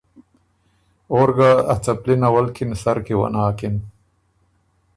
[1.13, 3.75] اور ګۀ ا څپلی نولکِن سر کی وه ناکِن